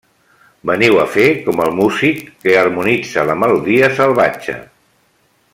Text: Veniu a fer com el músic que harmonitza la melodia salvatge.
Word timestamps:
Veniu 0.69 0.95
a 1.01 1.03
fer 1.15 1.25
com 1.49 1.61
el 1.67 1.75
músic 1.81 2.23
que 2.45 2.57
harmonitza 2.63 3.29
la 3.33 3.39
melodia 3.45 3.95
salvatge. 4.03 4.61